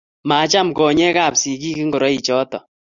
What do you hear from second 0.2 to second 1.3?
Macham konyeek